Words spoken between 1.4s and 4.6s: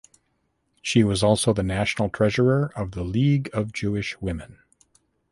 the national treasurer of the League of Jewish Women.